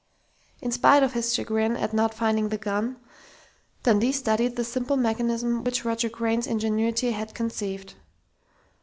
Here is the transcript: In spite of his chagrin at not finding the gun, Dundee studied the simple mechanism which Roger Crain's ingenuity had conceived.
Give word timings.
In 0.63 0.71
spite 0.71 1.03
of 1.03 1.13
his 1.13 1.31
chagrin 1.35 1.77
at 1.77 1.93
not 1.93 2.11
finding 2.15 2.49
the 2.49 2.57
gun, 2.57 2.95
Dundee 3.83 4.11
studied 4.13 4.55
the 4.55 4.63
simple 4.63 4.97
mechanism 4.97 5.63
which 5.63 5.85
Roger 5.85 6.09
Crain's 6.09 6.47
ingenuity 6.47 7.11
had 7.11 7.35
conceived. 7.35 7.93